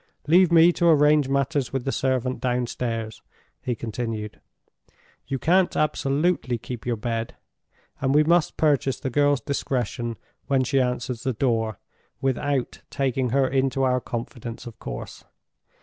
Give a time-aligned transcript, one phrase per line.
[0.25, 3.21] "Leave me to arrange matters with the servant downstairs,"
[3.61, 4.41] he continued.
[5.27, 7.35] "You can't absolutely keep your bed,
[8.01, 10.17] and we must purchase the girl's discretion
[10.47, 11.77] when she answers the door,
[12.19, 15.23] without taking her into our confidence, of course.